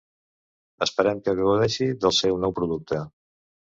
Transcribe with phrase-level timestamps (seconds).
[0.85, 3.03] Esperem que gaudexi del seu nou producte.